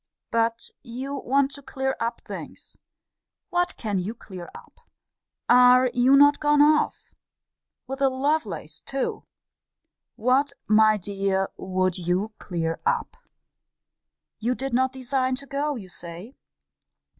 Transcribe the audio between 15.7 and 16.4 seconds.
you say.